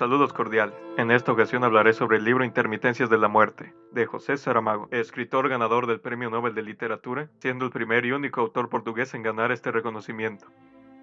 [0.00, 0.74] Saludos cordiales.
[0.96, 5.46] En esta ocasión hablaré sobre el libro Intermitencias de la Muerte, de José Saramago, escritor
[5.50, 9.52] ganador del Premio Nobel de Literatura, siendo el primer y único autor portugués en ganar
[9.52, 10.46] este reconocimiento.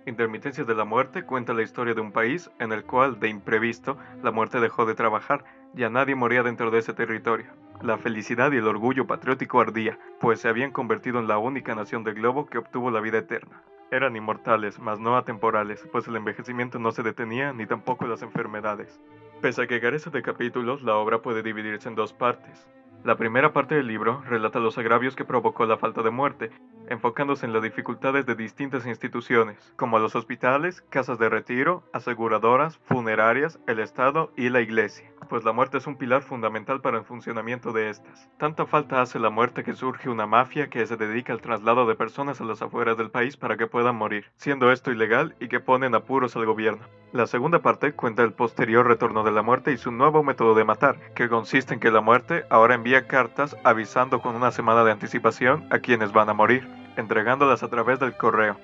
[0.07, 3.99] Intermitencias de la Muerte cuenta la historia de un país en el cual, de imprevisto,
[4.23, 5.45] la muerte dejó de trabajar,
[5.75, 7.51] ya nadie moría dentro de ese territorio.
[7.83, 12.03] La felicidad y el orgullo patriótico ardía, pues se habían convertido en la única nación
[12.03, 13.61] del globo que obtuvo la vida eterna.
[13.89, 18.99] Eran inmortales, mas no atemporales, pues el envejecimiento no se detenía ni tampoco las enfermedades.
[19.41, 22.67] Pese a que carece de capítulos, la obra puede dividirse en dos partes.
[23.03, 26.51] La primera parte del libro relata los agravios que provocó la falta de muerte,
[26.89, 33.59] enfocándose en las dificultades de distintas instituciones, como los hospitales, casas de retiro, aseguradoras, funerarias,
[33.67, 37.71] el Estado y la Iglesia, pues la muerte es un pilar fundamental para el funcionamiento
[37.71, 38.29] de estas.
[38.37, 41.95] Tanta falta hace la muerte que surge una mafia que se dedica al traslado de
[41.95, 45.59] personas a las afueras del país para que puedan morir, siendo esto ilegal y que
[45.59, 46.85] ponen apuros al gobierno.
[47.13, 50.65] La segunda parte cuenta el posterior retorno de la muerte y su nuevo método de
[50.65, 54.91] matar, que consiste en que la muerte ahora envía cartas avisando con una semana de
[54.91, 58.57] anticipación a quienes van a morir, entregándolas a través del correo.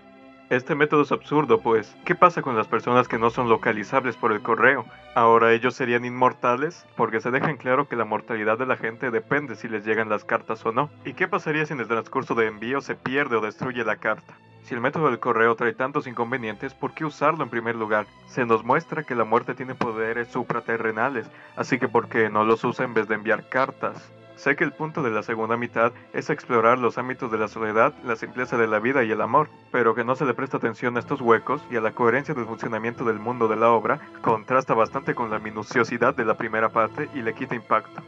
[0.50, 4.32] Este método es absurdo, pues, ¿qué pasa con las personas que no son localizables por
[4.32, 4.86] el correo?
[5.16, 6.86] ¿Ahora ellos serían inmortales?
[6.96, 10.10] Porque se deja en claro que la mortalidad de la gente depende si les llegan
[10.10, 10.90] las cartas o no.
[11.06, 14.36] ¿Y qué pasaría si en el transcurso de envío se pierde o destruye la carta?
[14.64, 18.08] Si el método del correo trae tantos inconvenientes, ¿por qué usarlo en primer lugar?
[18.28, 22.64] Se nos muestra que la muerte tiene poderes supraterrenales, así que ¿por qué no los
[22.64, 24.10] usa en vez de enviar cartas?
[24.38, 27.94] Sé que el punto de la segunda mitad es explorar los ámbitos de la soledad,
[28.04, 30.96] la simpleza de la vida y el amor, pero que no se le presta atención
[30.96, 34.74] a estos huecos y a la coherencia del funcionamiento del mundo de la obra contrasta
[34.74, 38.02] bastante con la minuciosidad de la primera parte y le quita impacto.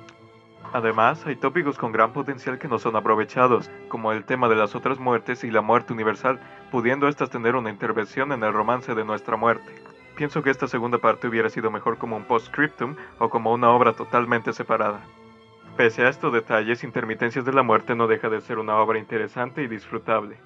[0.73, 4.75] Además, hay tópicos con gran potencial que no son aprovechados, como el tema de las
[4.75, 6.39] otras muertes y la muerte universal,
[6.71, 9.73] pudiendo éstas tener una intervención en el romance de nuestra muerte.
[10.16, 13.93] Pienso que esta segunda parte hubiera sido mejor como un postscriptum o como una obra
[13.93, 15.02] totalmente separada.
[15.75, 19.61] Pese a estos detalles, Intermitencias de la Muerte no deja de ser una obra interesante
[19.61, 20.37] y disfrutable.